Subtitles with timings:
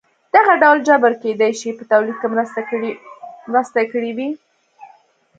[0.35, 2.27] دغه ډول جبر کېدای شي په تولید کې
[3.53, 4.29] مرسته کړې وي.